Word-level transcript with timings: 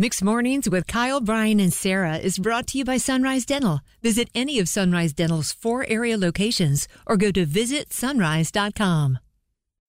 Mixed 0.00 0.22
Mornings 0.22 0.70
with 0.70 0.86
Kyle, 0.86 1.20
Brian, 1.20 1.58
and 1.58 1.72
Sarah 1.72 2.18
is 2.18 2.38
brought 2.38 2.68
to 2.68 2.78
you 2.78 2.84
by 2.84 2.98
Sunrise 2.98 3.44
Dental. 3.44 3.80
Visit 4.00 4.28
any 4.32 4.60
of 4.60 4.68
Sunrise 4.68 5.12
Dental's 5.12 5.50
four 5.52 5.84
area 5.88 6.16
locations 6.16 6.86
or 7.04 7.16
go 7.16 7.32
to 7.32 7.44
visitsunrise.com. 7.44 9.18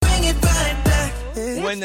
When 0.02 0.24
it's 0.24 0.40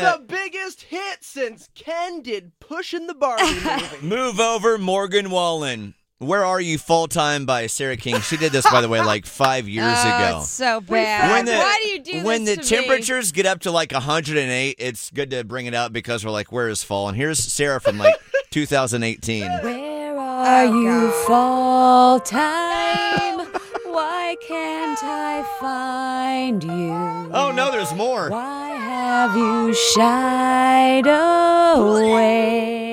the- 0.00 0.18
the 0.18 0.24
biggest 0.26 0.82
hit 0.82 1.18
since 1.22 1.68
Ken 1.74 2.22
did 2.22 2.52
Pushing 2.60 3.06
the 3.08 3.14
Barbie 3.14 3.44
movie. 3.44 3.96
Move 4.06 4.40
over, 4.40 4.78
Morgan 4.78 5.28
Wallen. 5.30 5.94
Where 6.18 6.44
are 6.44 6.60
you 6.60 6.78
full 6.78 7.08
time 7.08 7.44
by 7.44 7.66
Sarah 7.66 7.96
King? 7.96 8.20
She 8.20 8.36
did 8.36 8.52
this, 8.52 8.64
by 8.70 8.80
the 8.80 8.88
way, 8.88 9.00
like 9.04 9.26
five 9.26 9.68
years 9.68 9.96
oh, 9.96 10.16
ago. 10.16 10.38
It's 10.40 10.50
so 10.50 10.80
bad. 10.80 11.30
When 11.32 11.44
the, 11.44 11.52
Why 11.52 11.80
do 11.82 11.88
you 11.88 12.00
do 12.00 12.24
when 12.24 12.44
this 12.44 12.56
the 12.56 12.62
to 12.62 12.76
me? 12.76 12.86
temperatures 12.86 13.32
get 13.32 13.46
up 13.46 13.60
to 13.60 13.72
like 13.72 13.90
108, 13.92 14.76
it's 14.78 15.10
good 15.10 15.30
to 15.30 15.42
bring 15.44 15.66
it 15.66 15.74
up 15.74 15.92
because 15.92 16.24
we're 16.24 16.30
like, 16.30 16.52
where 16.52 16.68
is 16.68 16.84
fall? 16.84 17.08
And 17.08 17.16
here's 17.16 17.40
Sarah 17.40 17.80
from 17.80 17.98
like 17.98 18.14
2018. 18.50 19.42
Where 19.62 20.16
are 20.16 20.66
you, 20.66 21.10
fall 21.26 22.20
time? 22.20 23.40
Why 23.86 24.36
can't 24.46 24.98
I 25.02 25.44
find 25.60 26.62
you? 26.62 27.30
Oh 27.32 27.52
no, 27.54 27.70
there's 27.72 27.92
more. 27.94 28.30
Why 28.30 28.68
have 28.68 29.36
you 29.36 29.74
shied 29.74 31.06
away? 31.06 32.83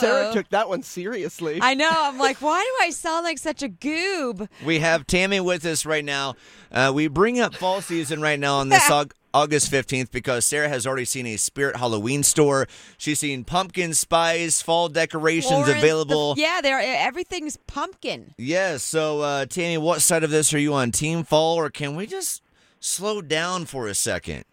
Sarah 0.00 0.32
took 0.32 0.48
that 0.50 0.68
one 0.68 0.82
seriously. 0.82 1.58
I 1.62 1.74
know. 1.74 1.90
I'm 1.92 2.18
like, 2.26 2.40
why 2.42 2.60
do 2.62 2.84
I 2.86 2.90
sound 2.90 3.24
like 3.24 3.38
such 3.38 3.62
a 3.62 3.68
goob? 3.68 4.48
We 4.64 4.78
have 4.80 5.06
Tammy 5.06 5.40
with 5.40 5.64
us 5.64 5.84
right 5.86 6.04
now. 6.04 6.34
Uh, 6.72 6.92
we 6.94 7.08
bring 7.08 7.40
up 7.40 7.54
fall 7.54 7.80
season 7.80 8.20
right 8.20 8.38
now 8.38 8.56
on 8.58 8.68
this 8.68 8.82
Aug- 8.90 9.12
August 9.34 9.70
15th 9.70 10.10
because 10.10 10.46
Sarah 10.46 10.68
has 10.68 10.86
already 10.86 11.04
seen 11.04 11.26
a 11.26 11.36
Spirit 11.36 11.76
Halloween 11.76 12.22
store. 12.22 12.66
She's 12.96 13.18
seen 13.20 13.44
pumpkin 13.44 13.92
spice, 13.92 14.62
fall 14.62 14.88
decorations 14.88 15.50
Florence, 15.50 15.72
the- 15.72 15.78
available. 15.78 16.34
yeah, 16.38 16.60
there. 16.62 16.80
Everything's 16.80 17.56
pumpkin. 17.66 18.34
Yes. 18.38 18.82
So, 18.82 19.20
uh, 19.20 19.44
Tammy, 19.46 19.76
what 19.78 20.00
side 20.00 20.24
of 20.24 20.30
this 20.30 20.54
are 20.54 20.58
you 20.58 20.72
on? 20.74 20.90
Team 20.90 21.22
fall, 21.22 21.56
or 21.56 21.68
can 21.70 21.96
we 21.96 22.06
just 22.06 22.42
slow 22.80 23.20
down 23.20 23.66
for 23.66 23.86
a 23.86 23.94
second? 23.94 24.44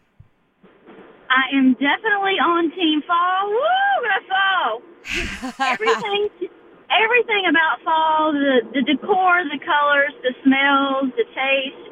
I 1.29 1.57
am 1.57 1.73
definitely 1.73 2.37
on 2.37 2.69
Team 2.75 3.01
Fall. 3.07 3.49
Woo, 3.49 3.57
the 4.03 4.27
fall! 4.29 4.37
Everything, 5.63 6.29
everything 6.89 7.43
about 7.49 7.81
fall, 7.85 8.33
the, 8.33 8.61
the 8.73 8.83
decor, 8.83 9.43
the 9.49 9.61
colors, 9.61 10.13
the 10.23 10.33
smells, 10.43 11.13
the 11.15 11.27
taste. 11.31 11.85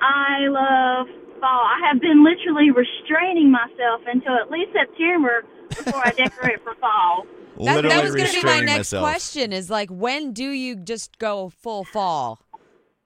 I 0.00 0.48
love 0.52 1.06
fall. 1.40 1.64
I 1.64 1.80
have 1.88 2.00
been 2.00 2.24
literally 2.24 2.70
restraining 2.70 3.50
myself 3.50 4.04
until 4.06 4.36
at 4.36 4.50
least 4.50 4.72
September 4.72 5.44
before 5.76 6.00
I 6.04 6.12
decorate 6.12 6.62
for 6.62 6.74
fall. 6.80 7.26
That, 7.56 7.88
that 7.88 8.04
was 8.04 8.12
going 8.14 8.28
to 8.28 8.36
be 8.36 8.44
my 8.44 8.60
next 8.60 8.92
myself. 8.92 9.02
question. 9.02 9.50
Is 9.50 9.70
like, 9.70 9.88
when 9.88 10.32
do 10.36 10.44
you 10.44 10.76
just 10.76 11.16
go 11.16 11.48
full 11.48 11.84
fall? 11.84 12.38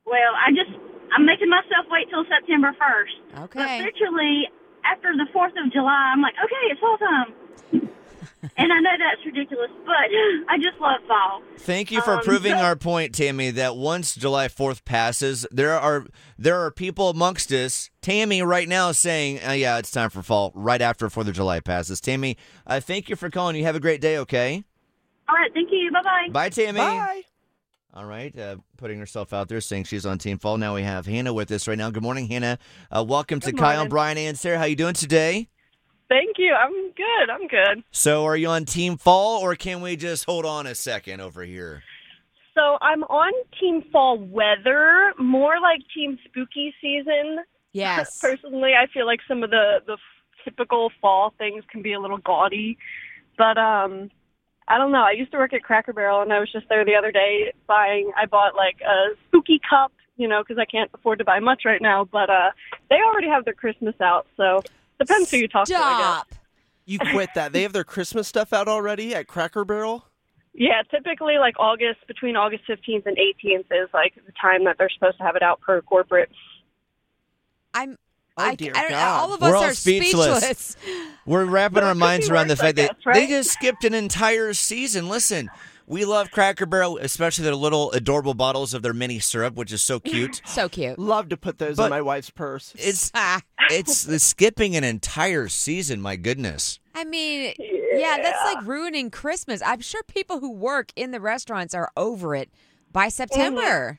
Well, 0.04 0.34
I 0.34 0.50
just 0.50 0.74
I'm 1.14 1.22
making 1.26 1.48
myself 1.50 1.86
wait 1.86 2.10
till 2.10 2.26
September 2.26 2.74
first. 2.74 3.14
But 3.30 3.46
Okay. 3.46 3.78
literally 3.78 4.50
after 4.82 5.14
the 5.14 5.30
Fourth 5.32 5.54
of 5.54 5.70
July, 5.70 6.10
I'm 6.10 6.22
like, 6.22 6.34
okay, 6.34 6.64
it's 6.74 6.80
fall 6.80 6.98
time. 6.98 7.30
and 8.56 8.72
I 8.72 8.80
know 8.80 8.90
that's 8.98 9.24
ridiculous, 9.26 9.70
but 9.84 9.94
I 10.48 10.56
just 10.56 10.80
love 10.80 11.00
fall. 11.06 11.42
Thank 11.58 11.90
you 11.90 12.00
for 12.00 12.14
Um, 12.14 12.22
proving 12.22 12.52
so- 12.52 12.58
our 12.58 12.76
point, 12.76 13.14
Tammy, 13.14 13.50
that 13.50 13.76
once 13.76 14.14
July 14.14 14.48
4th 14.48 14.84
passes, 14.84 15.46
there 15.50 15.78
are 15.78 16.06
there 16.38 16.58
are 16.58 16.70
people 16.70 17.10
amongst 17.10 17.52
us, 17.52 17.90
Tammy 18.00 18.40
right 18.42 18.68
now 18.68 18.92
saying, 18.92 19.40
oh, 19.46 19.52
yeah, 19.52 19.76
it's 19.78 19.90
time 19.90 20.08
for 20.10 20.22
fall 20.22 20.52
right 20.54 20.80
after 20.80 21.08
4th 21.08 21.28
of 21.28 21.34
July 21.34 21.60
passes. 21.60 22.00
Tammy, 22.00 22.36
uh, 22.66 22.80
thank 22.80 23.08
you 23.10 23.16
for 23.16 23.28
calling. 23.28 23.56
You 23.56 23.64
have 23.64 23.76
a 23.76 23.80
great 23.80 24.00
day, 24.00 24.16
okay? 24.18 24.64
All 25.28 25.34
right, 25.36 25.52
thank 25.52 25.68
you. 25.70 25.90
Bye 25.92 26.02
bye. 26.02 26.28
Bye, 26.32 26.48
Tammy. 26.48 26.78
Bye. 26.78 27.22
All 27.92 28.04
right, 28.06 28.36
uh, 28.38 28.56
putting 28.76 28.98
herself 29.00 29.32
out 29.32 29.48
there, 29.48 29.60
saying 29.60 29.84
she's 29.84 30.06
on 30.06 30.16
Team 30.18 30.38
Fall. 30.38 30.56
Now 30.58 30.76
we 30.76 30.82
have 30.82 31.06
Hannah 31.06 31.32
with 31.34 31.50
us 31.50 31.66
right 31.66 31.76
now. 31.76 31.90
Good 31.90 32.04
morning, 32.04 32.28
Hannah. 32.28 32.58
Uh, 32.90 33.04
welcome 33.06 33.40
to 33.40 33.50
Good 33.50 33.58
Kyle, 33.58 33.74
morning. 33.78 33.90
Brian, 33.90 34.16
and 34.18 34.38
Sarah. 34.38 34.58
How 34.58 34.64
you 34.64 34.76
doing 34.76 34.94
today? 34.94 35.48
Thank 36.10 36.36
you. 36.38 36.52
I'm 36.52 36.90
good. 36.90 37.30
I'm 37.30 37.46
good. 37.46 37.84
So, 37.92 38.24
are 38.24 38.36
you 38.36 38.48
on 38.48 38.66
Team 38.66 38.98
Fall, 38.98 39.40
or 39.40 39.54
can 39.54 39.80
we 39.80 39.96
just 39.96 40.24
hold 40.24 40.44
on 40.44 40.66
a 40.66 40.74
second 40.74 41.20
over 41.20 41.44
here? 41.44 41.84
So 42.54 42.78
I'm 42.82 43.04
on 43.04 43.32
Team 43.58 43.82
Fall 43.92 44.18
weather, 44.18 45.14
more 45.18 45.60
like 45.60 45.80
Team 45.94 46.18
Spooky 46.26 46.74
season. 46.80 47.38
Yes. 47.72 48.18
Personally, 48.20 48.72
I 48.74 48.86
feel 48.92 49.06
like 49.06 49.20
some 49.28 49.42
of 49.42 49.50
the 49.50 49.78
the 49.86 49.96
typical 50.44 50.90
fall 51.00 51.32
things 51.38 51.64
can 51.70 51.80
be 51.80 51.92
a 51.92 52.00
little 52.00 52.18
gaudy, 52.18 52.76
but 53.38 53.56
um, 53.56 54.10
I 54.68 54.78
don't 54.78 54.92
know. 54.92 55.02
I 55.02 55.12
used 55.12 55.30
to 55.32 55.38
work 55.38 55.52
at 55.52 55.62
Cracker 55.62 55.92
Barrel, 55.92 56.22
and 56.22 56.32
I 56.32 56.40
was 56.40 56.50
just 56.52 56.68
there 56.68 56.84
the 56.84 56.96
other 56.96 57.12
day 57.12 57.52
buying. 57.66 58.10
I 58.16 58.26
bought 58.26 58.54
like 58.56 58.80
a 58.80 59.14
spooky 59.28 59.60
cup, 59.68 59.92
you 60.16 60.26
know, 60.26 60.42
because 60.42 60.58
I 60.58 60.64
can't 60.64 60.90
afford 60.92 61.20
to 61.20 61.24
buy 61.24 61.38
much 61.38 61.62
right 61.64 61.80
now. 61.80 62.04
But 62.04 62.30
uh, 62.30 62.50
they 62.88 62.96
already 62.96 63.28
have 63.28 63.44
their 63.44 63.54
Christmas 63.54 63.94
out, 64.00 64.26
so 64.36 64.62
depends 65.00 65.30
who 65.30 65.38
you 65.38 65.48
talk 65.48 65.66
to. 65.66 65.74
I 65.74 65.78
guess. 65.78 65.98
Stop. 65.98 66.28
You 66.86 66.98
quit 66.98 67.30
that. 67.34 67.52
They 67.52 67.62
have 67.62 67.72
their 67.72 67.84
Christmas 67.84 68.26
stuff 68.28 68.52
out 68.52 68.68
already 68.68 69.14
at 69.14 69.26
Cracker 69.26 69.64
Barrel. 69.64 70.04
Yeah, 70.54 70.82
typically 70.90 71.38
like 71.38 71.54
August 71.60 72.00
between 72.08 72.34
August 72.36 72.64
15th 72.68 73.06
and 73.06 73.16
18th 73.16 73.66
is 73.70 73.88
like 73.94 74.14
the 74.16 74.32
time 74.40 74.64
that 74.64 74.76
they're 74.78 74.90
supposed 74.90 75.16
to 75.18 75.22
have 75.24 75.36
it 75.36 75.42
out 75.42 75.60
per 75.60 75.80
corporate. 75.82 76.30
I'm. 77.74 77.96
Oh, 78.36 78.44
I, 78.44 78.54
dear 78.54 78.72
I 78.74 78.80
don't- 78.82 78.90
God. 78.90 79.20
all 79.20 79.34
of 79.34 79.40
We're 79.42 79.48
us 79.48 79.54
all 79.54 79.64
are 79.64 79.74
speechless. 79.74 80.38
speechless. 80.42 80.76
We're 81.26 81.44
wrapping 81.44 81.76
Well, 81.76 81.88
our 81.88 81.94
minds 81.94 82.30
around 82.30 82.48
the 82.48 82.52
worse, 82.54 82.60
I 82.60 82.64
fact 82.72 82.76
that 82.76 82.96
right? 83.04 83.14
they 83.14 83.26
just 83.26 83.50
skipped 83.50 83.84
an 83.84 83.92
entire 83.92 84.54
season. 84.54 85.08
Listen, 85.08 85.50
we 85.90 86.04
love 86.04 86.30
Cracker 86.30 86.66
Barrel, 86.66 86.98
especially 86.98 87.44
their 87.44 87.54
little 87.56 87.90
adorable 87.90 88.34
bottles 88.34 88.72
of 88.74 88.82
their 88.82 88.92
mini 88.94 89.18
syrup, 89.18 89.56
which 89.56 89.72
is 89.72 89.82
so 89.82 89.98
cute. 90.12 90.40
So 90.46 90.68
cute. 90.68 90.98
Love 90.98 91.28
to 91.30 91.36
put 91.36 91.58
those 91.58 91.76
But- 91.76 91.84
in 91.86 91.90
my 91.90 92.00
wife's 92.00 92.30
purse. 92.30 92.72
It's 92.78 93.10
Ah, 93.14 93.40
it's 93.70 94.04
the 94.04 94.18
skipping 94.20 94.76
an 94.76 94.84
entire 94.84 95.48
season. 95.48 96.00
My 96.00 96.14
goodness. 96.16 96.78
I 96.94 97.04
mean, 97.04 97.54
yeah, 97.58 98.18
that's 98.22 98.54
like 98.54 98.66
ruining 98.66 99.10
Christmas. 99.10 99.60
I'm 99.64 99.80
sure 99.80 100.02
people 100.04 100.38
who 100.40 100.52
work 100.52 100.92
in 100.96 101.10
the 101.10 101.20
restaurants 101.20 101.74
are 101.74 101.90
over 101.96 102.34
it 102.34 102.50
by 102.92 103.08
September. 103.08 103.98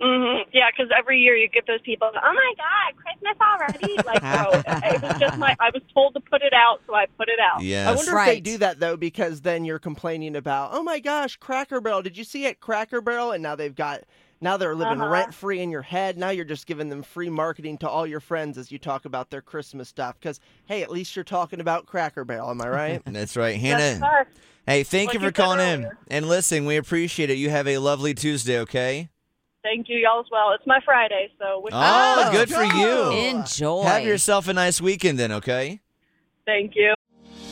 Hmm 0.00 0.48
Yeah, 0.52 0.68
because 0.70 0.90
every 0.96 1.18
year 1.20 1.36
you 1.36 1.48
get 1.48 1.66
those 1.66 1.80
people. 1.82 2.10
Oh 2.14 2.32
my 2.34 2.52
God, 2.56 3.02
Christmas 3.02 3.36
already! 3.40 4.02
Like, 4.06 4.20
bro, 4.20 4.60
it 4.92 5.02
was 5.02 5.12
just 5.18 5.36
my. 5.36 5.54
I 5.58 5.70
was 5.72 5.82
told 5.94 6.14
to 6.14 6.20
put 6.20 6.42
it 6.42 6.52
out, 6.52 6.80
so 6.86 6.94
I 6.94 7.06
put 7.18 7.28
it 7.28 7.40
out. 7.40 7.62
Yes. 7.62 7.88
I 7.88 7.94
wonder 7.94 8.16
if 8.16 8.24
they 8.26 8.40
do 8.40 8.58
that 8.58 8.78
though, 8.78 8.96
because 8.96 9.40
then 9.40 9.64
you're 9.64 9.78
complaining 9.78 10.36
about, 10.36 10.70
oh 10.72 10.82
my 10.82 10.98
gosh, 11.00 11.36
Cracker 11.36 11.80
Barrel. 11.80 12.02
Did 12.02 12.16
you 12.16 12.24
see 12.24 12.44
it, 12.46 12.60
Cracker 12.60 13.00
Barrel? 13.00 13.32
And 13.32 13.42
now 13.42 13.56
they've 13.56 13.74
got, 13.74 14.02
now 14.40 14.56
they're 14.56 14.74
living 14.74 15.00
Uh-huh. 15.00 15.10
rent 15.10 15.34
free 15.34 15.60
in 15.60 15.70
your 15.70 15.82
head. 15.82 16.18
Now 16.18 16.30
you're 16.30 16.44
just 16.44 16.66
giving 16.66 16.88
them 16.88 17.02
free 17.02 17.30
marketing 17.30 17.78
to 17.78 17.88
all 17.88 18.06
your 18.06 18.20
friends 18.20 18.58
as 18.58 18.70
you 18.70 18.78
talk 18.78 19.04
about 19.06 19.30
their 19.30 19.40
Christmas 19.40 19.88
stuff. 19.88 20.18
Because 20.20 20.40
hey, 20.66 20.82
at 20.82 20.90
least 20.90 21.16
you're 21.16 21.24
talking 21.24 21.60
about 21.60 21.86
Cracker 21.86 22.24
Barrel. 22.24 22.50
Am 22.50 22.60
I 22.60 22.68
right? 22.68 23.02
That's 23.06 23.36
right, 23.36 23.56
Hannah. 23.56 24.06
us. 24.06 24.26
Hey, 24.66 24.82
thank 24.82 25.08
Like 25.08 25.14
you 25.14 25.20
you 25.20 25.28
for 25.28 25.34
said 25.34 25.42
calling 25.42 25.60
in. 25.60 25.90
And 26.08 26.28
listen, 26.28 26.66
we 26.66 26.76
appreciate 26.76 27.30
it. 27.30 27.38
You 27.38 27.50
have 27.50 27.66
a 27.66 27.78
lovely 27.78 28.14
Tuesday, 28.14 28.58
okay? 28.60 29.08
Thank 29.66 29.88
you, 29.88 29.98
y'all 29.98 30.20
as 30.20 30.26
well. 30.30 30.52
It's 30.52 30.64
my 30.64 30.78
Friday, 30.84 31.28
so 31.40 31.58
wish 31.58 31.72
Oh, 31.74 32.24
Oh. 32.28 32.30
good 32.30 32.48
for 32.48 32.62
you. 32.62 33.10
Enjoy. 33.10 33.82
Have 33.82 34.04
yourself 34.04 34.46
a 34.46 34.52
nice 34.52 34.80
weekend 34.80 35.18
then, 35.18 35.32
okay? 35.32 35.80
thank 36.46 36.76
you. 36.76 36.94